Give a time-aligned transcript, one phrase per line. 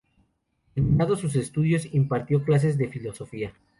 [0.73, 3.53] Terminados sus estudios impartió clases de Filosofía.